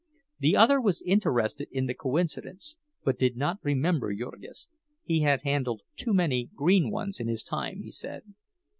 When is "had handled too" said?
5.21-6.11